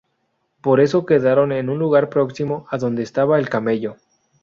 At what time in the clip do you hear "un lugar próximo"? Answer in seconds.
1.69-2.65